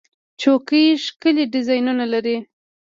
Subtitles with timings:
[0.41, 2.37] چوکۍ ښکلي ډیزاینونه لري.